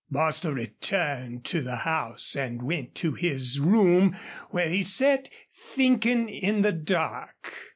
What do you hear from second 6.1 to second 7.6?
in the dark.